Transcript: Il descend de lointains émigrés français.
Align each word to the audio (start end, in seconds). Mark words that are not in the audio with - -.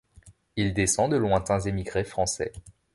Il 0.55 0.73
descend 0.73 1.11
de 1.11 1.17
lointains 1.17 1.59
émigrés 1.59 2.03
français. 2.05 2.51